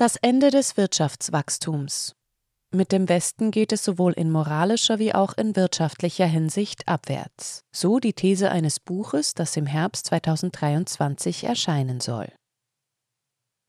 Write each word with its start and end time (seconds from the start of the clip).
Das 0.00 0.16
Ende 0.16 0.50
des 0.50 0.78
Wirtschaftswachstums. 0.78 2.14
Mit 2.74 2.90
dem 2.90 3.10
Westen 3.10 3.50
geht 3.50 3.70
es 3.70 3.84
sowohl 3.84 4.14
in 4.14 4.30
moralischer 4.30 4.98
wie 4.98 5.14
auch 5.14 5.34
in 5.34 5.56
wirtschaftlicher 5.56 6.24
Hinsicht 6.24 6.88
abwärts. 6.88 7.64
So 7.70 7.98
die 7.98 8.14
These 8.14 8.50
eines 8.50 8.80
Buches, 8.80 9.34
das 9.34 9.58
im 9.58 9.66
Herbst 9.66 10.06
2023 10.06 11.44
erscheinen 11.44 12.00
soll. 12.00 12.32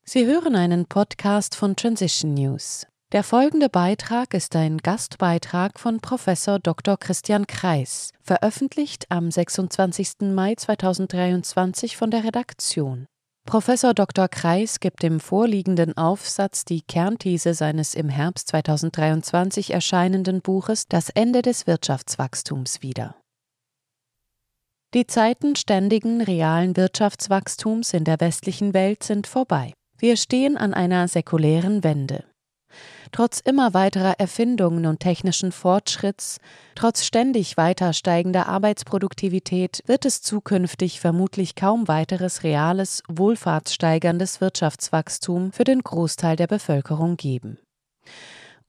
Sie 0.06 0.26
hören 0.26 0.56
einen 0.56 0.86
Podcast 0.86 1.54
von 1.54 1.76
Transition 1.76 2.34
News. 2.34 2.88
Der 3.12 3.26
folgende 3.26 3.68
Beitrag 3.68 4.34
ist 4.34 4.56
ein 4.56 4.78
Gastbeitrag 4.78 5.82
von 5.82 6.00
Professor 6.00 6.60
Dr. 6.60 6.96
Christian 6.96 7.46
Kreis, 7.46 8.14
veröffentlicht 8.24 9.12
am 9.12 9.32
26. 9.32 10.32
Mai 10.34 10.56
2023 10.56 11.98
von 11.98 12.10
der 12.10 12.24
Redaktion. 12.24 13.08
Professor 13.46 13.94
Dr. 13.94 14.28
Kreis 14.28 14.80
gibt 14.80 15.04
im 15.04 15.20
vorliegenden 15.20 15.98
Aufsatz 15.98 16.64
die 16.64 16.82
Kernthese 16.82 17.54
seines 17.54 17.96
im 17.96 18.08
Herbst 18.08 18.48
2023 18.50 19.72
erscheinenden 19.72 20.42
Buches 20.42 20.88
Das 20.88 21.10
Ende 21.10 21.42
des 21.42 21.68
Wirtschaftswachstums 21.68 22.82
wieder. 22.82 23.16
Die 24.94 25.08
Zeiten 25.08 25.56
ständigen 25.56 26.22
realen 26.22 26.76
Wirtschaftswachstums 26.76 27.94
in 27.94 28.04
der 28.04 28.20
westlichen 28.20 28.74
Welt 28.74 29.04
sind 29.04 29.26
vorbei. 29.26 29.74
Wir 29.98 30.18
stehen 30.18 30.58
an 30.58 30.74
einer 30.74 31.08
säkulären 31.08 31.84
Wende. 31.84 32.26
Trotz 33.12 33.40
immer 33.40 33.74
weiterer 33.74 34.20
Erfindungen 34.20 34.86
und 34.86 35.00
technischen 35.00 35.52
Fortschritts, 35.52 36.40
trotz 36.76 37.04
ständig 37.04 37.58
weiter 37.58 37.94
steigender 37.94 38.48
Arbeitsproduktivität 38.48 39.82
wird 39.86 40.06
es 40.06 40.22
zukünftig 40.22 41.00
vermutlich 41.00 41.56
kaum 41.56 41.88
weiteres 41.88 42.44
reales, 42.44 43.04
wohlfahrtssteigerndes 43.08 44.42
Wirtschaftswachstum 44.42 45.52
für 45.52 45.64
den 45.64 45.82
Großteil 45.82 46.36
der 46.36 46.48
Bevölkerung 46.48 47.18
geben. 47.18 47.58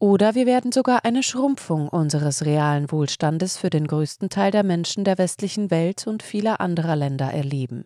Oder 0.03 0.35
wir 0.35 0.47
werden 0.47 0.73
sogar 0.73 1.05
eine 1.05 1.23
Schrumpfung 1.23 1.89
unseres 1.89 2.45
realen 2.45 2.91
Wohlstandes 2.91 3.57
für 3.57 3.71
den 3.71 3.87
größten 3.87 4.31
Teil 4.31 4.51
der 4.51 4.65
Menschen 4.65 5.05
der 5.05 5.17
westlichen 5.17 5.71
Welt 5.71 6.09
und 6.09 6.25
vieler 6.25 6.61
anderer 6.61 6.97
Länder 6.97 7.33
erleben. 7.33 7.85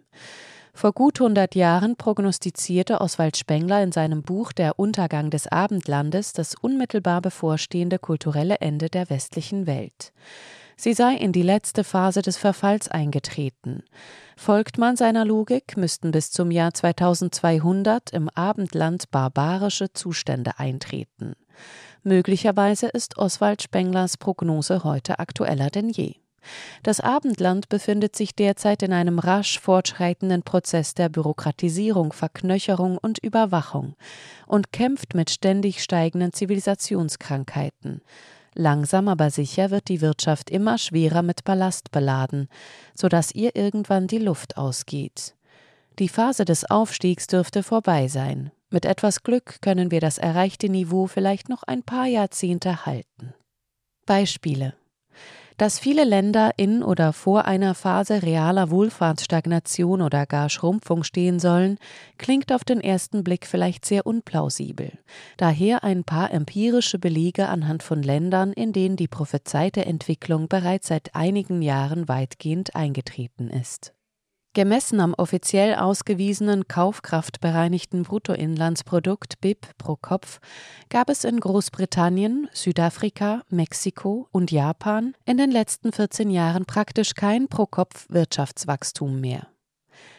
Vor 0.77 0.93
gut 0.93 1.23
100 1.23 1.55
Jahren 1.55 1.97
prognostizierte 1.97 3.01
Oswald 3.01 3.39
Spengler 3.39 3.83
in 3.83 3.93
seinem 3.93 4.21
Buch 4.21 4.53
Der 4.53 4.79
Untergang 4.79 5.31
des 5.31 5.47
Abendlandes 5.47 6.35
das 6.35 6.55
unmittelbar 6.55 7.23
bevorstehende 7.23 7.99
kulturelle 7.99 8.57
Ende 8.61 8.91
der 8.91 9.09
westlichen 9.09 9.67
Welt. 9.67 10.13
Sie 10.77 10.93
sei 10.93 11.15
in 11.15 11.33
die 11.33 11.41
letzte 11.41 11.83
Phase 11.83 12.21
des 12.21 12.37
Verfalls 12.37 12.89
eingetreten. 12.89 13.85
Folgt 14.37 14.77
man 14.77 14.97
seiner 14.97 15.25
Logik, 15.25 15.79
müssten 15.79 16.11
bis 16.11 16.31
zum 16.31 16.51
Jahr 16.51 16.75
2200 16.75 18.11
im 18.11 18.29
Abendland 18.29 19.11
barbarische 19.11 19.95
Zustände 19.95 20.59
eintreten. 20.59 21.37
Möglicherweise 22.03 22.89
ist 22.89 23.17
Oswald 23.17 23.63
Spenglers 23.63 24.19
Prognose 24.19 24.85
heute 24.85 25.21
aktueller 25.21 25.71
denn 25.71 25.89
je. 25.89 26.17
Das 26.83 27.01
Abendland 27.01 27.69
befindet 27.69 28.17
sich 28.17 28.35
derzeit 28.35 28.83
in 28.83 28.93
einem 28.93 29.19
rasch 29.19 29.59
fortschreitenden 29.61 30.43
Prozess 30.43 30.95
der 30.95 31.09
Bürokratisierung, 31.09 32.13
Verknöcherung 32.13 32.99
und 32.99 33.19
Überwachung 33.19 33.95
und 34.47 34.73
kämpft 34.73 35.15
mit 35.15 35.31
ständig 35.31 35.83
steigenden 35.83 36.33
Zivilisationskrankheiten. 36.33 38.03
Langsam 38.55 39.09
aber 39.09 39.31
sicher 39.31 39.71
wird 39.71 39.89
die 39.89 40.01
Wirtschaft 40.01 40.49
immer 40.49 40.79
schwerer 40.79 41.23
mit 41.23 41.45
Ballast 41.45 41.91
beladen, 41.91 42.49
so 42.95 43.09
dass 43.09 43.35
ihr 43.35 43.55
irgendwann 43.55 44.07
die 44.07 44.19
Luft 44.19 44.57
ausgeht. 44.57 45.35
Die 45.99 46.09
Phase 46.09 46.45
des 46.45 46.65
Aufstiegs 46.65 47.27
dürfte 47.27 47.63
vorbei 47.63 48.09
sein. 48.09 48.51
Mit 48.71 48.85
etwas 48.85 49.23
Glück 49.23 49.61
können 49.63 49.91
wir 49.91 50.01
das 50.01 50.19
erreichte 50.19 50.69
Niveau 50.69 51.07
vielleicht 51.07 51.49
noch 51.49 51.63
ein 51.63 51.83
paar 51.83 52.07
Jahrzehnte 52.07 52.87
halten. 52.87 53.35
Beispiele 54.07 54.75
dass 55.57 55.79
viele 55.79 56.05
Länder 56.05 56.51
in 56.57 56.83
oder 56.83 57.13
vor 57.13 57.47
einer 57.47 57.75
Phase 57.75 58.23
realer 58.23 58.71
Wohlfahrtsstagnation 58.71 60.03
oder 60.03 60.27
gar 60.27 60.51
Schrumpfung 60.51 61.03
stehen 61.03 61.39
sollen, 61.39 61.79
klingt 62.19 62.53
auf 62.53 62.65
den 62.65 62.81
ersten 62.81 63.25
Blick 63.25 63.47
vielleicht 63.47 63.85
sehr 63.85 64.07
unplausibel. 64.07 64.93
Daher 65.37 65.83
ein 65.85 66.05
paar 66.05 66.33
empirische 66.33 66.99
Belege 66.99 67.49
anhand 67.49 67.83
von 67.83 68.03
Ländern, 68.03 68.53
in 68.53 68.73
denen 68.73 68.97
die 68.97 69.09
prophezeite 69.09 69.87
Entwicklung 69.87 70.49
bereits 70.49 70.89
seit 70.89 71.15
einigen 71.15 71.63
Jahren 71.63 72.09
weitgehend 72.09 72.75
eingetreten 72.75 73.49
ist. 73.49 73.96
Gemessen 74.57 75.01
am 75.01 75.13
offiziell 75.13 75.75
ausgewiesenen 75.75 76.67
kaufkraftbereinigten 76.67 78.05
Bruttoinlandsprodukt 78.05 79.39
BIP 79.43 79.67
pro 79.77 79.97
Kopf 79.97 80.41
gab 80.89 81.11
es 81.11 81.25
in 81.25 81.41
Großbritannien, 81.41 82.49
Südafrika, 82.55 83.43
Mexiko 83.51 84.29
und 84.33 84.51
Japan 84.51 85.15
in 85.27 85.37
den 85.37 85.51
letzten 85.51 85.93
14 85.93 86.31
Jahren 86.31 86.65
praktisch 86.65 87.13
kein 87.13 87.49
Pro-Kopf-Wirtschaftswachstum 87.49 89.21
mehr. 89.21 89.49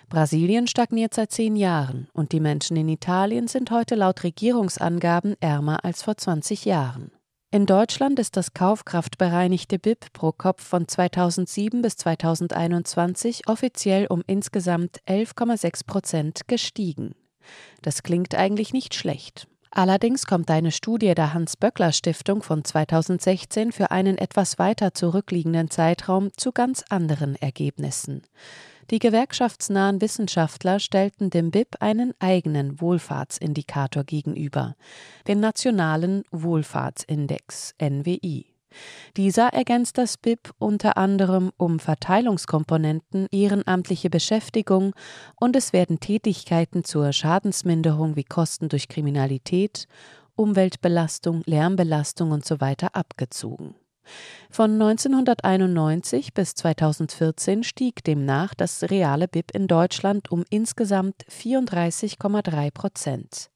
Brasilien 0.08 0.68
stagniert 0.68 1.16
seit 1.16 1.32
zehn 1.32 1.56
Jahren 1.56 2.08
und 2.14 2.32
die 2.32 2.40
Menschen 2.40 2.78
in 2.78 2.90
Italien 2.90 3.48
sind 3.48 3.72
heute 3.72 3.96
laut 3.96 4.24
Regierungsangaben 4.24 5.36
ärmer 5.40 5.84
als 5.84 6.04
vor 6.04 6.16
20 6.16 6.64
Jahren. 6.64 7.10
In 7.50 7.66
Deutschland 7.66 8.20
ist 8.20 8.36
das 8.36 8.54
kaufkraftbereinigte 8.54 9.80
BIP 9.80 10.12
pro 10.12 10.34
Kopf 10.34 10.62
von 10.62 10.86
2007 10.86 11.82
bis 11.82 11.96
2021 11.96 13.48
offiziell 13.48 14.08
um 14.08 14.22
insgesamt 14.28 15.00
11,6 15.08 15.86
Prozent 15.86 16.42
gestiegen. 16.50 17.16
Das 17.82 18.04
klingt 18.04 18.36
eigentlich 18.36 18.74
nicht 18.74 18.96
schlecht. 18.96 19.48
Allerdings 19.72 20.26
kommt 20.26 20.52
eine 20.52 20.72
Studie 20.74 21.16
der 21.16 21.34
Hans-Böckler-Stiftung 21.34 22.44
von 22.44 22.66
2016 22.66 23.72
für 23.72 23.92
einen 23.92 24.18
etwas 24.18 24.60
weiter 24.60 24.94
zurückliegenden 24.94 25.70
Zeitraum 25.70 26.32
zu 26.36 26.52
ganz 26.52 26.84
anderen 26.90 27.38
Ergebnissen. 27.38 28.24
Die 28.90 29.00
gewerkschaftsnahen 29.00 30.00
Wissenschaftler 30.00 30.80
stellten 30.80 31.30
dem 31.30 31.52
BIP 31.52 31.76
einen 31.82 32.14
eigenen 32.20 32.80
Wohlfahrtsindikator 32.80 34.06
gegenüber, 34.06 34.76
den 35.28 35.42
Nationalen 35.42 36.24
Wohlfahrtsindex 36.32 37.74
NWI. 37.82 38.46
Dieser 39.18 39.50
ergänzt 39.50 39.98
das 39.98 40.18
BIP 40.18 40.52
unter 40.58 40.98
anderem 40.98 41.52
um 41.58 41.80
Verteilungskomponenten, 41.80 43.28
ehrenamtliche 43.32 44.10
Beschäftigung 44.10 44.94
und 45.36 45.56
es 45.56 45.74
werden 45.74 46.00
Tätigkeiten 46.00 46.84
zur 46.84 47.12
Schadensminderung 47.12 48.16
wie 48.16 48.24
Kosten 48.24 48.70
durch 48.70 48.88
Kriminalität, 48.88 49.88
Umweltbelastung, 50.36 51.42
Lärmbelastung 51.46 52.32
usw. 52.32 52.76
So 52.80 52.88
abgezogen. 52.94 53.76
Von 54.50 54.74
1991 54.74 56.34
bis 56.34 56.56
2014 56.56 57.64
stieg 57.64 58.04
demnach 58.04 58.54
das 58.54 58.84
reale 58.84 59.28
BIP 59.28 59.52
in 59.52 59.68
Deutschland 59.68 60.32
um 60.32 60.44
insgesamt 60.50 61.26
34,3 61.30 62.72
Prozent. 62.72 63.50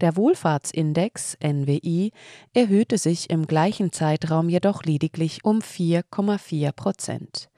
Der 0.00 0.16
Wohlfahrtsindex 0.16 1.38
NWI 1.42 2.12
erhöhte 2.52 2.98
sich 2.98 3.30
im 3.30 3.46
gleichen 3.46 3.92
Zeitraum 3.92 4.48
jedoch 4.48 4.82
lediglich 4.82 5.44
um 5.44 5.60
4,4 5.60 6.72
Prozent. 6.72 7.48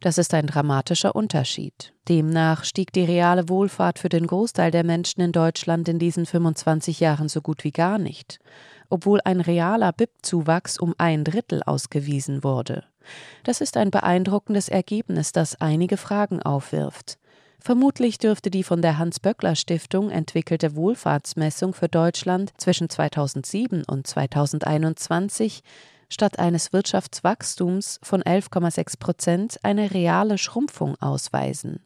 Das 0.00 0.16
ist 0.18 0.32
ein 0.34 0.46
dramatischer 0.46 1.14
Unterschied. 1.14 1.92
Demnach 2.08 2.64
stieg 2.64 2.92
die 2.92 3.04
reale 3.04 3.48
Wohlfahrt 3.48 3.98
für 3.98 4.08
den 4.08 4.26
Großteil 4.26 4.70
der 4.70 4.84
Menschen 4.84 5.20
in 5.20 5.32
Deutschland 5.32 5.88
in 5.88 5.98
diesen 5.98 6.24
25 6.24 7.00
Jahren 7.00 7.28
so 7.28 7.40
gut 7.40 7.64
wie 7.64 7.72
gar 7.72 7.98
nicht 7.98 8.38
obwohl 8.90 9.20
ein 9.24 9.40
realer 9.40 9.92
BIP-Zuwachs 9.92 10.78
um 10.78 10.94
ein 10.98 11.24
Drittel 11.24 11.62
ausgewiesen 11.62 12.42
wurde. 12.44 12.84
Das 13.44 13.60
ist 13.60 13.76
ein 13.76 13.90
beeindruckendes 13.90 14.68
Ergebnis, 14.68 15.32
das 15.32 15.60
einige 15.60 15.96
Fragen 15.96 16.42
aufwirft. 16.42 17.18
Vermutlich 17.60 18.18
dürfte 18.18 18.50
die 18.50 18.62
von 18.62 18.82
der 18.82 18.98
Hans-Böckler-Stiftung 18.98 20.10
entwickelte 20.10 20.76
Wohlfahrtsmessung 20.76 21.74
für 21.74 21.88
Deutschland 21.88 22.52
zwischen 22.56 22.88
2007 22.88 23.84
und 23.84 24.06
2021 24.06 25.62
statt 26.08 26.38
eines 26.38 26.72
Wirtschaftswachstums 26.72 28.00
von 28.02 28.22
11,6 28.22 28.98
Prozent 28.98 29.58
eine 29.62 29.92
reale 29.92 30.38
Schrumpfung 30.38 30.96
ausweisen. 31.00 31.80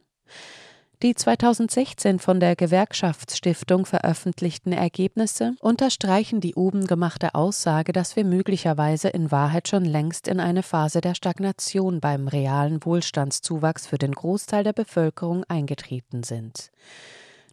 Die 1.03 1.15
2016 1.15 2.19
von 2.19 2.39
der 2.39 2.55
Gewerkschaftsstiftung 2.55 3.85
veröffentlichten 3.85 4.71
Ergebnisse 4.71 5.53
unterstreichen 5.59 6.39
die 6.39 6.55
oben 6.55 6.87
gemachte 6.87 7.35
Aussage, 7.35 7.91
dass 7.91 8.15
wir 8.15 8.23
möglicherweise 8.23 9.09
in 9.09 9.29
Wahrheit 9.29 9.67
schon 9.67 9.83
längst 9.83 10.29
in 10.29 10.39
eine 10.39 10.63
Phase 10.63 11.01
der 11.01 11.13
Stagnation 11.13 11.99
beim 11.99 12.29
realen 12.29 12.85
Wohlstandszuwachs 12.85 13.85
für 13.85 13.97
den 13.97 14.13
Großteil 14.13 14.63
der 14.63 14.71
Bevölkerung 14.71 15.43
eingetreten 15.49 16.23
sind. 16.23 16.71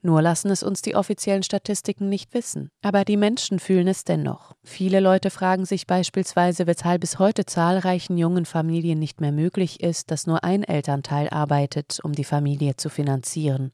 Nur 0.02 0.22
lassen 0.22 0.50
es 0.50 0.62
uns 0.62 0.80
die 0.80 0.94
offiziellen 0.94 1.42
Statistiken 1.42 2.08
nicht 2.08 2.32
wissen. 2.32 2.70
Aber 2.82 3.04
die 3.04 3.18
Menschen 3.18 3.58
fühlen 3.58 3.86
es 3.86 4.04
dennoch. 4.04 4.54
Viele 4.64 5.00
Leute 5.00 5.30
fragen 5.30 5.66
sich 5.66 5.86
beispielsweise, 5.86 6.66
weshalb 6.66 7.04
es 7.04 7.18
heute 7.18 7.44
zahlreichen 7.44 8.16
jungen 8.16 8.46
Familien 8.46 8.98
nicht 8.98 9.20
mehr 9.20 9.32
möglich 9.32 9.82
ist, 9.82 10.10
dass 10.10 10.26
nur 10.26 10.42
ein 10.42 10.64
Elternteil 10.64 11.28
arbeitet, 11.28 12.00
um 12.02 12.12
die 12.12 12.24
Familie 12.24 12.76
zu 12.76 12.88
finanzieren. 12.88 13.72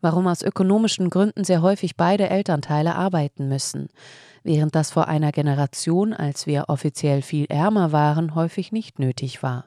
Warum 0.00 0.26
aus 0.26 0.42
ökonomischen 0.42 1.10
Gründen 1.10 1.44
sehr 1.44 1.60
häufig 1.60 1.96
beide 1.96 2.30
Elternteile 2.30 2.94
arbeiten 2.94 3.48
müssen. 3.48 3.88
Während 4.42 4.74
das 4.74 4.90
vor 4.90 5.08
einer 5.08 5.32
Generation, 5.32 6.14
als 6.14 6.46
wir 6.46 6.66
offiziell 6.68 7.20
viel 7.20 7.44
ärmer 7.46 7.92
waren, 7.92 8.34
häufig 8.34 8.72
nicht 8.72 8.98
nötig 8.98 9.42
war. 9.42 9.66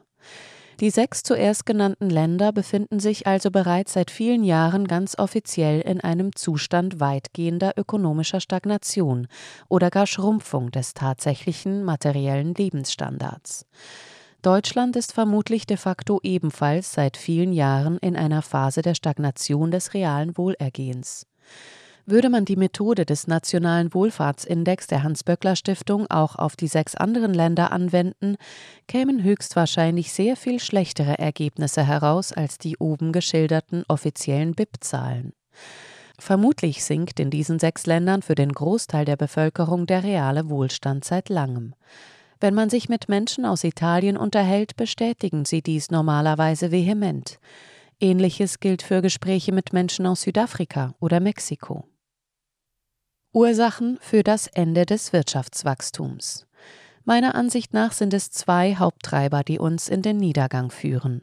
Die 0.80 0.90
sechs 0.90 1.22
zuerst 1.22 1.66
genannten 1.66 2.10
Länder 2.10 2.52
befinden 2.52 2.98
sich 2.98 3.26
also 3.26 3.50
bereits 3.50 3.92
seit 3.92 4.10
vielen 4.10 4.42
Jahren 4.42 4.86
ganz 4.86 5.18
offiziell 5.18 5.80
in 5.80 6.00
einem 6.00 6.34
Zustand 6.34 6.98
weitgehender 6.98 7.72
ökonomischer 7.76 8.40
Stagnation 8.40 9.28
oder 9.68 9.90
gar 9.90 10.06
Schrumpfung 10.06 10.70
des 10.70 10.94
tatsächlichen 10.94 11.84
materiellen 11.84 12.54
Lebensstandards. 12.54 13.66
Deutschland 14.42 14.96
ist 14.96 15.12
vermutlich 15.12 15.66
de 15.66 15.76
facto 15.76 16.18
ebenfalls 16.24 16.92
seit 16.92 17.16
vielen 17.16 17.52
Jahren 17.52 17.98
in 17.98 18.16
einer 18.16 18.42
Phase 18.42 18.82
der 18.82 18.94
Stagnation 18.94 19.70
des 19.70 19.94
realen 19.94 20.36
Wohlergehens. 20.36 21.26
Würde 22.04 22.30
man 22.30 22.44
die 22.44 22.56
Methode 22.56 23.06
des 23.06 23.28
Nationalen 23.28 23.94
Wohlfahrtsindex 23.94 24.88
der 24.88 25.04
Hans-Böckler-Stiftung 25.04 26.10
auch 26.10 26.34
auf 26.34 26.56
die 26.56 26.66
sechs 26.66 26.96
anderen 26.96 27.32
Länder 27.32 27.70
anwenden, 27.70 28.36
kämen 28.88 29.22
höchstwahrscheinlich 29.22 30.12
sehr 30.12 30.36
viel 30.36 30.58
schlechtere 30.58 31.18
Ergebnisse 31.20 31.86
heraus 31.86 32.32
als 32.32 32.58
die 32.58 32.76
oben 32.78 33.12
geschilderten 33.12 33.84
offiziellen 33.86 34.54
BIP-Zahlen. 34.54 35.32
Vermutlich 36.18 36.84
sinkt 36.84 37.20
in 37.20 37.30
diesen 37.30 37.60
sechs 37.60 37.86
Ländern 37.86 38.22
für 38.22 38.34
den 38.34 38.52
Großteil 38.52 39.04
der 39.04 39.16
Bevölkerung 39.16 39.86
der 39.86 40.02
reale 40.02 40.50
Wohlstand 40.50 41.04
seit 41.04 41.28
langem. 41.28 41.74
Wenn 42.40 42.54
man 42.54 42.68
sich 42.68 42.88
mit 42.88 43.08
Menschen 43.08 43.44
aus 43.44 43.62
Italien 43.62 44.16
unterhält, 44.16 44.74
bestätigen 44.76 45.44
sie 45.44 45.62
dies 45.62 45.92
normalerweise 45.92 46.72
vehement. 46.72 47.38
Ähnliches 48.00 48.58
gilt 48.58 48.82
für 48.82 49.02
Gespräche 49.02 49.52
mit 49.52 49.72
Menschen 49.72 50.06
aus 50.06 50.22
Südafrika 50.22 50.94
oder 50.98 51.20
Mexiko. 51.20 51.84
Ursachen 53.34 53.98
für 54.02 54.22
das 54.22 54.46
Ende 54.46 54.84
des 54.84 55.14
Wirtschaftswachstums. 55.14 56.46
Meiner 57.04 57.34
Ansicht 57.34 57.72
nach 57.72 57.92
sind 57.92 58.12
es 58.12 58.30
zwei 58.30 58.76
Haupttreiber, 58.76 59.42
die 59.42 59.58
uns 59.58 59.88
in 59.88 60.02
den 60.02 60.18
Niedergang 60.18 60.70
führen. 60.70 61.22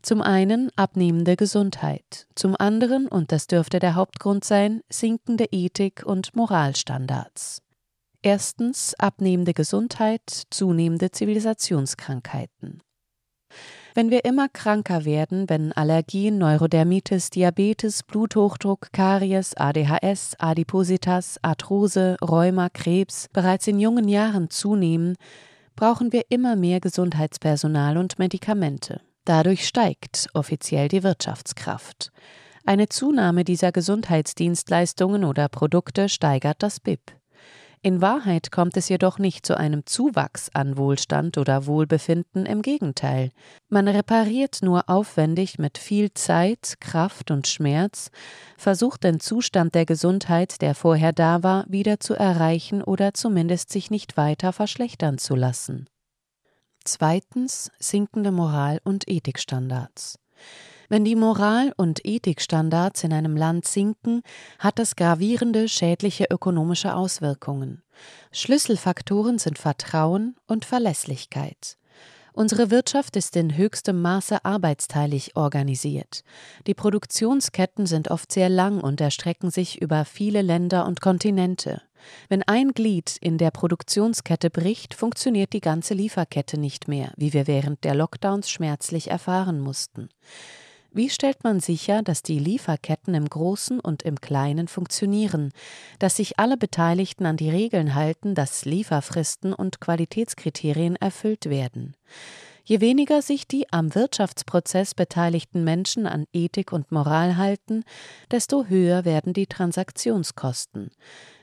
Zum 0.00 0.22
einen 0.22 0.70
abnehmende 0.76 1.34
Gesundheit, 1.34 2.28
zum 2.36 2.54
anderen, 2.56 3.08
und 3.08 3.32
das 3.32 3.48
dürfte 3.48 3.80
der 3.80 3.96
Hauptgrund 3.96 4.44
sein, 4.44 4.82
sinkende 4.88 5.46
Ethik 5.50 6.04
und 6.06 6.36
Moralstandards. 6.36 7.60
Erstens 8.22 8.94
abnehmende 8.94 9.52
Gesundheit, 9.52 10.44
zunehmende 10.50 11.10
Zivilisationskrankheiten. 11.10 12.82
Wenn 13.98 14.12
wir 14.12 14.24
immer 14.24 14.48
kranker 14.48 15.04
werden, 15.04 15.50
wenn 15.50 15.72
Allergien, 15.72 16.38
Neurodermitis, 16.38 17.30
Diabetes, 17.30 18.04
Bluthochdruck, 18.04 18.92
Karies, 18.92 19.56
ADHS, 19.56 20.36
Adipositas, 20.38 21.40
Arthrose, 21.42 22.16
Rheuma, 22.22 22.68
Krebs 22.68 23.26
bereits 23.32 23.66
in 23.66 23.80
jungen 23.80 24.06
Jahren 24.06 24.50
zunehmen, 24.50 25.16
brauchen 25.74 26.12
wir 26.12 26.22
immer 26.28 26.54
mehr 26.54 26.78
Gesundheitspersonal 26.78 27.98
und 27.98 28.20
Medikamente. 28.20 29.00
Dadurch 29.24 29.66
steigt 29.66 30.28
offiziell 30.32 30.86
die 30.86 31.02
Wirtschaftskraft. 31.02 32.12
Eine 32.64 32.88
Zunahme 32.88 33.42
dieser 33.42 33.72
Gesundheitsdienstleistungen 33.72 35.24
oder 35.24 35.48
Produkte 35.48 36.08
steigert 36.08 36.62
das 36.62 36.78
BIP. 36.78 37.00
In 37.80 38.00
Wahrheit 38.00 38.50
kommt 38.50 38.76
es 38.76 38.88
jedoch 38.88 39.18
nicht 39.18 39.46
zu 39.46 39.56
einem 39.56 39.86
Zuwachs 39.86 40.50
an 40.52 40.76
Wohlstand 40.76 41.38
oder 41.38 41.66
Wohlbefinden, 41.66 42.44
im 42.44 42.62
Gegenteil. 42.62 43.30
Man 43.68 43.86
repariert 43.86 44.58
nur 44.62 44.88
aufwendig 44.88 45.58
mit 45.58 45.78
viel 45.78 46.12
Zeit, 46.12 46.76
Kraft 46.80 47.30
und 47.30 47.46
Schmerz, 47.46 48.10
versucht 48.56 49.04
den 49.04 49.20
Zustand 49.20 49.76
der 49.76 49.86
Gesundheit, 49.86 50.60
der 50.60 50.74
vorher 50.74 51.12
da 51.12 51.44
war, 51.44 51.66
wieder 51.68 52.00
zu 52.00 52.14
erreichen 52.14 52.82
oder 52.82 53.14
zumindest 53.14 53.70
sich 53.70 53.90
nicht 53.90 54.16
weiter 54.16 54.52
verschlechtern 54.52 55.18
zu 55.18 55.36
lassen. 55.36 55.88
Zweitens 56.84 57.70
sinkende 57.78 58.32
Moral- 58.32 58.80
und 58.82 59.08
Ethikstandards. 59.08 60.18
Wenn 60.88 61.04
die 61.04 61.16
Moral- 61.16 61.74
und 61.76 62.00
Ethikstandards 62.04 63.04
in 63.04 63.12
einem 63.12 63.36
Land 63.36 63.66
sinken, 63.66 64.22
hat 64.58 64.78
das 64.78 64.96
gravierende 64.96 65.68
schädliche 65.68 66.26
ökonomische 66.30 66.94
Auswirkungen. 66.94 67.82
Schlüsselfaktoren 68.32 69.38
sind 69.38 69.58
Vertrauen 69.58 70.36
und 70.46 70.64
Verlässlichkeit. 70.64 71.76
Unsere 72.32 72.70
Wirtschaft 72.70 73.16
ist 73.16 73.36
in 73.36 73.56
höchstem 73.56 74.00
Maße 74.00 74.44
arbeitsteilig 74.44 75.36
organisiert. 75.36 76.22
Die 76.68 76.74
Produktionsketten 76.74 77.84
sind 77.84 78.10
oft 78.10 78.30
sehr 78.30 78.48
lang 78.48 78.80
und 78.80 79.00
erstrecken 79.00 79.50
sich 79.50 79.82
über 79.82 80.04
viele 80.04 80.40
Länder 80.40 80.86
und 80.86 81.00
Kontinente. 81.00 81.82
Wenn 82.28 82.44
ein 82.44 82.72
Glied 82.74 83.16
in 83.20 83.38
der 83.38 83.50
Produktionskette 83.50 84.50
bricht, 84.50 84.94
funktioniert 84.94 85.52
die 85.52 85.60
ganze 85.60 85.94
Lieferkette 85.94 86.58
nicht 86.58 86.86
mehr, 86.86 87.12
wie 87.16 87.32
wir 87.32 87.46
während 87.46 87.82
der 87.82 87.96
Lockdowns 87.96 88.48
schmerzlich 88.48 89.10
erfahren 89.10 89.58
mussten. 89.58 90.08
Wie 90.98 91.10
stellt 91.10 91.44
man 91.44 91.60
sicher, 91.60 92.02
dass 92.02 92.24
die 92.24 92.40
Lieferketten 92.40 93.14
im 93.14 93.28
Großen 93.28 93.78
und 93.78 94.02
im 94.02 94.20
Kleinen 94.20 94.66
funktionieren, 94.66 95.52
dass 96.00 96.16
sich 96.16 96.40
alle 96.40 96.56
Beteiligten 96.56 97.24
an 97.24 97.36
die 97.36 97.50
Regeln 97.50 97.94
halten, 97.94 98.34
dass 98.34 98.64
Lieferfristen 98.64 99.52
und 99.52 99.80
Qualitätskriterien 99.80 100.96
erfüllt 100.96 101.48
werden? 101.48 101.94
Je 102.64 102.80
weniger 102.80 103.22
sich 103.22 103.46
die 103.46 103.72
am 103.72 103.94
Wirtschaftsprozess 103.94 104.96
beteiligten 104.96 105.62
Menschen 105.62 106.08
an 106.08 106.24
Ethik 106.32 106.72
und 106.72 106.90
Moral 106.90 107.36
halten, 107.36 107.84
desto 108.32 108.64
höher 108.64 109.04
werden 109.04 109.32
die 109.32 109.46
Transaktionskosten. 109.46 110.90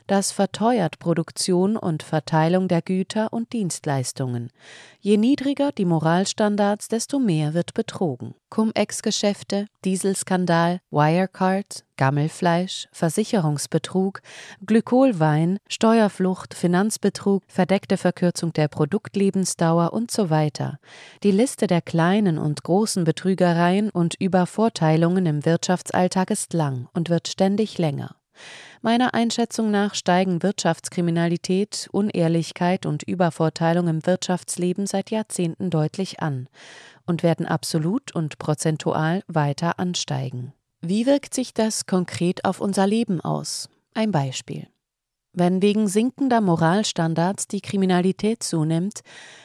Das 0.08 0.32
verteuert 0.32 1.00
Produktion 1.00 1.78
und 1.78 2.04
Verteilung 2.04 2.68
der 2.68 2.84
Güter 2.84 3.34
und 3.34 3.54
Dienstleistungen. 3.54 4.52
Je 5.00 5.18
niedriger 5.18 5.72
die 5.72 5.86
Moralstandards, 5.86 6.90
desto 6.90 7.18
mehr 7.18 7.56
wird 7.56 7.74
betrogen. 7.74 8.36
Cum-Ex-Geschäfte, 8.52 9.66
Dieselskandal, 9.84 10.80
Wirecard, 10.92 11.86
Gammelfleisch, 11.98 12.88
Versicherungsbetrug, 12.92 14.22
Glykolwein, 14.64 15.58
Steuerflucht, 15.68 16.54
Finanzbetrug, 16.54 17.42
verdeckte 17.48 17.98
Verkürzung 17.98 18.54
der 18.54 18.68
Produktlebensdauer 18.68 19.92
und 19.92 20.12
so 20.12 20.30
weiter. 20.30 20.78
Die 21.24 21.32
Liste 21.32 21.66
der 21.66 21.82
kleinen 21.82 22.38
und 22.38 22.62
großen 22.62 23.06
Betrügereien 23.06 23.90
und 23.90 24.14
Übervorteilungen 24.20 25.26
im 25.26 25.46
Wirtschaftsalltag 25.46 26.30
ist 26.30 26.54
lang 26.54 26.90
und 26.94 27.10
wird 27.10 27.28
ständig 27.28 27.80
länger. 27.80 28.16
Meiner 28.82 29.14
Einschätzung 29.14 29.72
nach 29.72 29.96
steigen 29.96 30.44
Wirtschaftskriminalität, 30.44 31.88
Unehrlichkeit 31.92 32.86
und 32.86 33.04
Übervorteilung 33.04 33.88
im 33.88 34.06
Wirtschaftsleben 34.06 34.88
seit 34.88 35.12
Jahrzehnten 35.12 35.70
deutlich 35.70 36.20
an 36.22 36.48
und 37.06 37.24
werden 37.24 37.46
absolut 37.46 38.14
und 38.14 38.38
prozentual 38.38 39.24
weiter 39.28 39.80
ansteigen. 39.80 40.54
Wie 40.82 41.06
wirkt 41.06 41.34
sich 41.34 41.54
das 41.54 41.86
konkret 41.86 42.46
auf 42.46 42.62
unser 42.62 42.86
Leben 42.86 43.22
aus? 43.22 43.70
Ein 43.94 44.12
Beispiel. 44.12 44.68
Wenn 45.38 45.62
wegen 45.62 45.90
sinkender 45.90 46.40
Moralstandards 46.40 47.50
die 47.50 47.60
Kriminalität 47.60 48.42
zunimmt, 48.42 49.02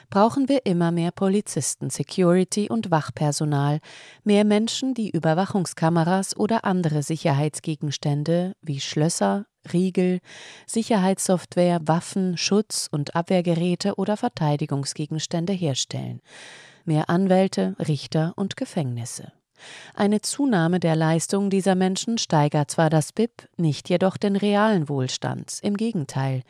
brauchen 0.09 0.49
wir 0.49 0.65
immer 0.65 0.93
mehr 0.93 1.11
Polizisten, 1.11 1.91
Security 1.91 2.69
und 2.71 2.93
Wachpersonal, 2.93 3.81
mehr 4.23 4.45
Menschen, 4.45 4.95
die 4.95 5.11
Überwachungskameras 5.11 6.37
oder 6.37 6.65
andere 6.65 7.03
Sicherheitsgegenstände 7.03 8.55
wie 8.63 8.79
Schlösser, 8.79 9.47
Riegel, 9.73 10.21
Sicherheitssoftware, 10.65 11.81
Waffen, 11.83 12.37
Schutz- 12.37 12.89
und 12.93 13.17
Abwehrgeräte 13.17 13.97
oder 13.97 14.17
Verteidigungsgegenstände 14.17 15.53
herstellen, 15.53 16.21
mehr 16.85 17.11
Anwälte, 17.11 17.75
Richter 17.81 18.33
und 18.37 18.57
Gefängnisse. 18.57 19.33
Eine 19.95 20.21
Zunahme 20.21 20.81
der 20.81 20.97
Leistung 20.97 21.51
dieser 21.51 21.75
Menschen 21.75 22.19
steigert 22.19 22.71
zwar 22.71 22.91
das 22.91 23.13
BIP, 23.13 23.49
nicht 23.57 23.89
jedoch 23.89 24.17
den 24.17 24.37
realen 24.37 24.89
Wohlstand, 24.89 25.59
im 25.63 25.77
Gegenteil. 25.77 26.43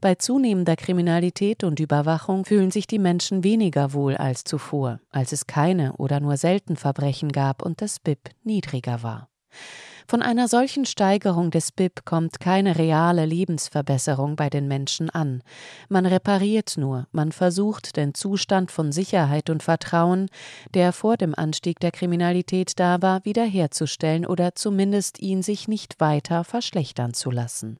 Bei 0.00 0.16
zunehmender 0.16 0.76
Kriminalität 0.76 1.62
und 1.62 1.78
Überwachung 1.78 2.44
fühlen 2.44 2.70
sich 2.70 2.86
die 2.86 2.98
Menschen 2.98 3.44
weniger 3.44 3.92
wohl 3.92 4.16
als 4.16 4.44
zuvor, 4.44 4.98
als 5.10 5.32
es 5.32 5.46
keine 5.46 5.92
oder 5.94 6.18
nur 6.18 6.36
selten 6.36 6.76
Verbrechen 6.76 7.30
gab 7.30 7.62
und 7.62 7.80
das 7.80 8.00
BIP 8.00 8.30
niedriger 8.42 9.02
war. 9.02 9.28
Von 10.06 10.22
einer 10.22 10.48
solchen 10.48 10.84
Steigerung 10.84 11.50
des 11.50 11.72
BIP 11.72 12.04
kommt 12.04 12.40
keine 12.40 12.78
reale 12.78 13.24
Lebensverbesserung 13.24 14.36
bei 14.36 14.50
den 14.50 14.68
Menschen 14.68 15.10
an. 15.10 15.42
Man 15.88 16.06
repariert 16.06 16.76
nur, 16.76 17.06
man 17.12 17.32
versucht, 17.32 17.96
den 17.96 18.14
Zustand 18.14 18.70
von 18.70 18.92
Sicherheit 18.92 19.50
und 19.50 19.62
Vertrauen, 19.62 20.28
der 20.74 20.92
vor 20.92 21.16
dem 21.16 21.34
Anstieg 21.34 21.80
der 21.80 21.90
Kriminalität 21.90 22.78
da 22.78 23.02
war, 23.02 23.24
wiederherzustellen 23.24 24.26
oder 24.26 24.54
zumindest 24.54 25.20
ihn 25.20 25.42
sich 25.42 25.68
nicht 25.68 26.00
weiter 26.00 26.44
verschlechtern 26.44 27.14
zu 27.14 27.30
lassen. 27.30 27.78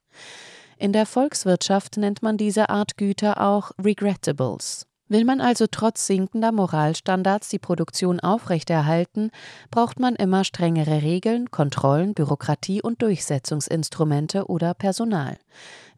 In 0.77 0.91
der 0.91 1.05
Volkswirtschaft 1.05 1.97
nennt 1.97 2.23
man 2.23 2.37
diese 2.37 2.69
Art 2.69 2.97
Güter 2.97 3.41
auch 3.41 3.71
Regrettables. 3.81 4.85
Will 5.09 5.25
man 5.25 5.41
also 5.41 5.65
trotz 5.69 6.07
sinkender 6.07 6.51
Moralstandards 6.51 7.49
die 7.49 7.59
Produktion 7.59 8.19
aufrechterhalten, 8.19 9.31
braucht 9.69 9.99
man 9.99 10.15
immer 10.15 10.43
strengere 10.43 11.01
Regeln, 11.01 11.51
Kontrollen, 11.51 12.13
Bürokratie 12.13 12.81
und 12.81 13.01
Durchsetzungsinstrumente 13.01 14.45
oder 14.47 14.73
Personal 14.73 15.37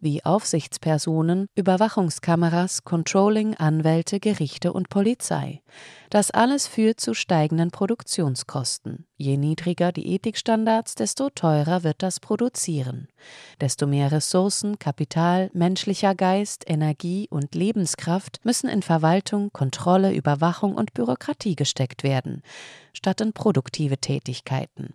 wie 0.05 0.23
Aufsichtspersonen, 0.23 1.47
Überwachungskameras, 1.55 2.85
Controlling, 2.85 3.55
Anwälte, 3.55 4.21
Gerichte 4.21 4.71
und 4.71 4.87
Polizei. 4.87 5.63
Das 6.09 6.31
alles 6.31 6.67
führt 6.67 7.01
zu 7.01 7.13
steigenden 7.13 7.71
Produktionskosten. 7.71 9.07
Je 9.17 9.35
niedriger 9.35 9.91
die 9.91 10.13
Ethikstandards, 10.13 10.95
desto 10.95 11.29
teurer 11.31 11.83
wird 11.83 12.03
das 12.03 12.19
Produzieren. 12.19 13.07
Desto 13.59 13.87
mehr 13.87 14.11
Ressourcen, 14.11 14.77
Kapital, 14.77 15.49
menschlicher 15.53 16.13
Geist, 16.15 16.63
Energie 16.67 17.27
und 17.31 17.55
Lebenskraft 17.55 18.39
müssen 18.45 18.69
in 18.69 18.83
Verwaltung, 18.83 19.51
Kontrolle, 19.51 20.13
Überwachung 20.13 20.75
und 20.75 20.93
Bürokratie 20.93 21.55
gesteckt 21.55 22.03
werden, 22.03 22.43
statt 22.93 23.21
in 23.21 23.33
produktive 23.33 23.97
Tätigkeiten. 23.97 24.93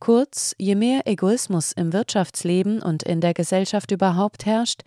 Kurz, 0.00 0.54
je 0.58 0.76
mehr 0.76 1.06
Egoismus 1.06 1.72
im 1.72 1.92
Wirtschaftsleben 1.92 2.80
und 2.80 3.02
in 3.02 3.20
der 3.20 3.34
Gesellschaft 3.34 3.90
überhaupt 3.90 4.46
herrscht, 4.46 4.80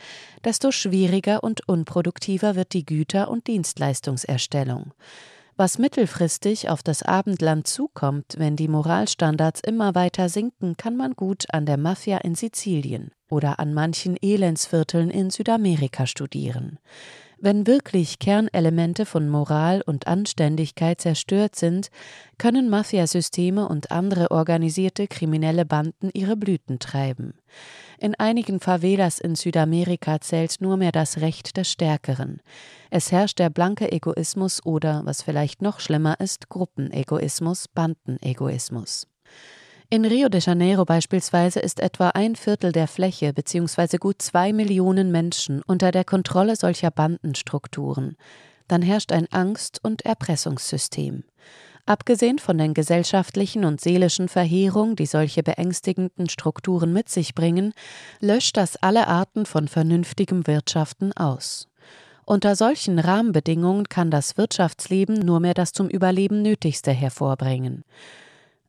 desto 0.44 0.72
schwieriger 0.72 1.44
und 1.44 1.70
unproduktiver 1.70 2.56
wird 2.56 2.74
die 2.74 2.84
Güter- 2.84 3.30
und 3.30 3.46
Dienstleistungserstellung. 3.46 4.92
Was 5.56 5.78
mittelfristig 5.78 6.70
auf 6.70 6.82
das 6.82 7.04
Abendland 7.04 7.68
zukommt, 7.68 8.34
wenn 8.38 8.56
die 8.56 8.68
Moralstandards 8.68 9.62
immer 9.62 9.94
weiter 9.94 10.30
sinken, 10.30 10.78
kann 10.78 10.98
man 10.98 11.14
gut 11.14 11.46
an 11.54 11.68
der 11.68 11.78
Mafia 11.78 12.18
in 12.18 12.34
Sizilien 12.34 13.12
oder 13.30 13.60
an 13.60 13.72
manchen 13.72 14.18
Elendsvierteln 14.20 15.12
in 15.12 15.30
Südamerika 15.30 16.08
studieren. 16.08 16.80
Wenn 17.46 17.68
wirklich 17.68 18.20
Kernelemente 18.20 19.06
von 19.06 19.28
Moral 19.28 19.82
und 19.86 20.08
Anständigkeit 20.08 21.02
zerstört 21.02 21.58
sind, 21.58 21.90
können 22.38 22.70
Mafiasysteme 22.70 23.68
und 23.68 23.92
andere 23.92 24.32
organisierte 24.32 25.10
kriminelle 25.10 25.66
Banden 25.66 26.10
ihre 26.14 26.38
Blüten 26.38 26.80
treiben. 26.80 27.34
In 28.00 28.16
einigen 28.16 28.62
Favelas 28.62 29.20
in 29.20 29.36
Südamerika 29.36 30.22
zählt 30.22 30.62
nur 30.62 30.78
mehr 30.78 30.94
das 30.94 31.18
Recht 31.18 31.58
des 31.58 31.70
Stärkeren. 31.70 32.40
Es 32.90 33.12
herrscht 33.12 33.40
der 33.40 33.50
blanke 33.50 33.92
Egoismus 33.92 34.66
oder, 34.66 35.02
was 35.04 35.22
vielleicht 35.22 35.62
noch 35.62 35.82
schlimmer 35.82 36.22
ist, 36.22 36.48
Gruppenegoismus, 36.48 37.68
Bandenegoismus. 37.68 39.10
In 39.90 40.06
Rio 40.06 40.30
de 40.30 40.42
Janeiro 40.42 40.86
beispielsweise 40.86 41.60
ist 41.60 41.80
etwa 41.80 42.10
ein 42.10 42.36
Viertel 42.36 42.72
der 42.72 42.88
Fläche 42.88 43.34
bzw. 43.34 43.98
gut 43.98 44.22
zwei 44.22 44.54
Millionen 44.54 45.12
Menschen 45.12 45.62
unter 45.68 45.92
der 45.92 46.04
Kontrolle 46.04 46.56
solcher 46.56 46.90
Bandenstrukturen. 46.90 48.16
Dann 48.68 48.82
herrscht 48.82 49.12
ein 49.12 49.28
Angst- 49.32 49.80
und 49.84 50.04
Erpressungssystem. 50.04 51.24
Abgesehen 51.86 52.40
von 52.40 52.58
den 52.58 52.74
gesellschaftlichen 52.74 53.66
und 53.66 53.82
seelischen 53.82 54.30
Verheerungen, 54.30 54.96
die 54.96 55.06
solche 55.06 55.44
beängstigenden 55.44 56.30
Strukturen 56.30 56.94
mit 56.94 57.10
sich 57.10 57.36
bringen, 57.36 57.74
löscht 58.22 58.56
das 58.56 58.78
alle 58.78 59.08
Arten 59.08 59.46
von 59.46 59.68
vernünftigem 59.68 60.48
Wirtschaften 60.48 61.12
aus. 61.12 61.68
Unter 62.26 62.56
solchen 62.56 63.00
Rahmenbedingungen 63.00 63.90
kann 63.90 64.10
das 64.10 64.38
Wirtschaftsleben 64.38 65.20
nur 65.20 65.42
mehr 65.42 65.54
das 65.54 65.74
zum 65.74 65.90
Überleben 65.90 66.42
Nötigste 66.42 66.92
hervorbringen. 66.92 67.84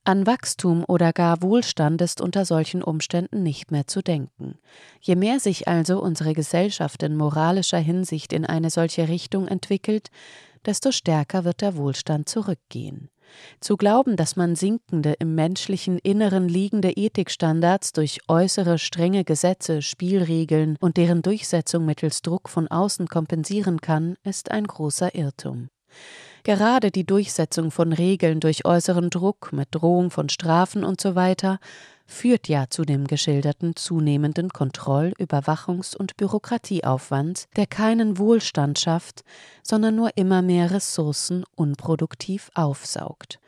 An 0.06 0.26
Wachstum 0.26 0.84
oder 0.86 1.14
gar 1.14 1.40
Wohlstand 1.40 2.02
ist 2.02 2.20
unter 2.20 2.44
solchen 2.44 2.82
Umständen 2.82 3.42
nicht 3.42 3.70
mehr 3.70 3.86
zu 3.86 4.02
denken. 4.02 4.58
Je 5.00 5.16
mehr 5.16 5.40
sich 5.40 5.66
also 5.66 5.98
unsere 5.98 6.34
Gesellschaft 6.34 7.02
in 7.02 7.16
moralischer 7.16 7.78
Hinsicht 7.78 8.34
in 8.34 8.44
eine 8.44 8.68
solche 8.68 9.08
Richtung 9.08 9.48
entwickelt, 9.48 10.10
desto 10.66 10.92
stärker 10.92 11.44
wird 11.44 11.62
der 11.62 11.76
Wohlstand 11.76 12.28
zurückgehen. 12.28 13.08
Zu 13.60 13.78
glauben, 13.78 14.16
dass 14.16 14.36
man 14.36 14.56
sinkende 14.56 15.14
im 15.18 15.34
menschlichen 15.34 15.98
Inneren 15.98 16.50
liegende 16.50 16.90
Ethikstandards 16.90 17.94
durch 17.94 18.20
äußere 18.28 18.78
strenge 18.78 19.24
Gesetze, 19.24 19.80
Spielregeln 19.80 20.76
und 20.80 20.98
deren 20.98 21.22
Durchsetzung 21.22 21.86
mittels 21.86 22.20
Druck 22.20 22.50
von 22.50 22.68
außen 22.68 23.08
kompensieren 23.08 23.80
kann, 23.80 24.16
ist 24.22 24.50
ein 24.50 24.66
großer 24.66 25.14
Irrtum. 25.14 25.70
Gerade 26.44 26.90
die 26.90 27.06
Durchsetzung 27.06 27.70
von 27.70 27.94
Regeln 27.94 28.38
durch 28.38 28.66
äußeren 28.66 29.08
Druck 29.08 29.50
mit 29.54 29.68
Drohung 29.70 30.10
von 30.10 30.28
Strafen 30.28 30.84
usw. 30.84 31.34
So 31.40 31.56
führt 32.06 32.48
ja 32.48 32.66
zu 32.68 32.84
dem 32.84 33.06
geschilderten 33.06 33.76
zunehmenden 33.76 34.50
Kontroll-, 34.50 35.14
Überwachungs- 35.18 35.96
und 35.96 36.18
Bürokratieaufwand, 36.18 37.46
der 37.56 37.66
keinen 37.66 38.18
Wohlstand 38.18 38.78
schafft, 38.78 39.22
sondern 39.62 39.96
nur 39.96 40.18
immer 40.18 40.42
mehr 40.42 40.70
Ressourcen 40.70 41.44
unproduktiv 41.56 42.50
aufsaugt. 42.54 43.40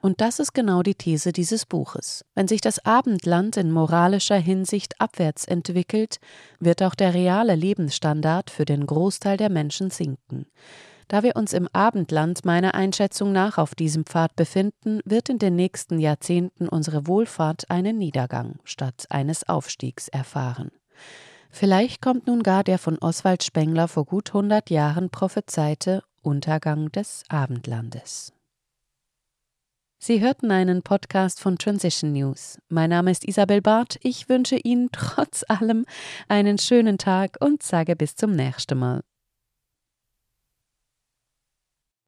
Und 0.00 0.20
das 0.20 0.40
ist 0.40 0.52
genau 0.52 0.82
die 0.82 0.96
These 0.96 1.30
dieses 1.30 1.66
Buches. 1.66 2.24
Wenn 2.34 2.48
sich 2.48 2.60
das 2.60 2.84
Abendland 2.84 3.58
in 3.58 3.70
moralischer 3.70 4.38
Hinsicht 4.38 5.00
abwärts 5.00 5.44
entwickelt, 5.44 6.18
wird 6.58 6.82
auch 6.82 6.96
der 6.96 7.14
reale 7.14 7.54
Lebensstandard 7.54 8.50
für 8.50 8.64
den 8.64 8.86
Großteil 8.86 9.36
der 9.36 9.50
Menschen 9.50 9.90
sinken. 9.90 10.46
Da 11.10 11.24
wir 11.24 11.34
uns 11.34 11.54
im 11.54 11.66
Abendland 11.72 12.44
meiner 12.44 12.76
Einschätzung 12.76 13.32
nach 13.32 13.58
auf 13.58 13.74
diesem 13.74 14.06
Pfad 14.06 14.36
befinden, 14.36 15.00
wird 15.04 15.28
in 15.28 15.40
den 15.40 15.56
nächsten 15.56 15.98
Jahrzehnten 15.98 16.68
unsere 16.68 17.08
Wohlfahrt 17.08 17.68
einen 17.68 17.98
Niedergang 17.98 18.60
statt 18.62 19.06
eines 19.10 19.48
Aufstiegs 19.48 20.06
erfahren. 20.06 20.70
Vielleicht 21.50 22.00
kommt 22.00 22.28
nun 22.28 22.44
gar 22.44 22.62
der 22.62 22.78
von 22.78 22.96
Oswald 22.98 23.42
Spengler 23.42 23.88
vor 23.88 24.04
gut 24.04 24.28
100 24.28 24.70
Jahren 24.70 25.10
prophezeite 25.10 26.04
Untergang 26.22 26.92
des 26.92 27.24
Abendlandes. 27.28 28.32
Sie 29.98 30.20
hörten 30.20 30.52
einen 30.52 30.82
Podcast 30.82 31.40
von 31.40 31.58
Transition 31.58 32.12
News. 32.12 32.60
Mein 32.68 32.90
Name 32.90 33.10
ist 33.10 33.24
Isabel 33.26 33.60
Barth. 33.60 33.98
Ich 34.04 34.28
wünsche 34.28 34.58
Ihnen 34.58 34.90
trotz 34.92 35.44
allem 35.48 35.86
einen 36.28 36.58
schönen 36.58 36.98
Tag 36.98 37.36
und 37.40 37.64
sage 37.64 37.96
bis 37.96 38.14
zum 38.14 38.30
nächsten 38.30 38.78
Mal. 38.78 39.02